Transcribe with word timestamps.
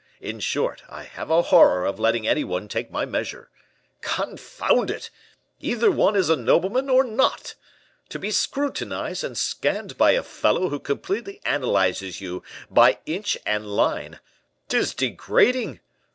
In 0.19 0.39
short, 0.39 0.81
I 0.89 1.03
have 1.03 1.29
a 1.29 1.43
horror 1.43 1.85
of 1.85 1.99
letting 1.99 2.27
any 2.27 2.43
one 2.43 2.67
take 2.67 2.89
my 2.89 3.05
measure. 3.05 3.51
Confound 4.01 4.89
it! 4.89 5.11
either 5.59 5.91
one 5.91 6.15
is 6.15 6.27
a 6.27 6.35
nobleman 6.35 6.89
or 6.89 7.03
not. 7.03 7.53
To 8.09 8.17
be 8.17 8.31
scrutinized 8.31 9.23
and 9.23 9.37
scanned 9.37 9.99
by 9.99 10.13
a 10.13 10.23
fellow 10.23 10.69
who 10.69 10.79
completely 10.79 11.39
analyzes 11.45 12.19
you, 12.19 12.41
by 12.67 12.97
inch 13.05 13.37
and 13.45 13.67
line 13.67 14.19
'tis 14.69 14.95
degrading! 14.95 15.81